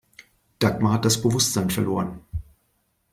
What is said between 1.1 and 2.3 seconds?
Bewusstsein verloren.